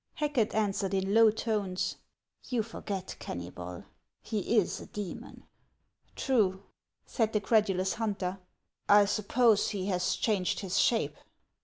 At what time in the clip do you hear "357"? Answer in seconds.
0.17-0.19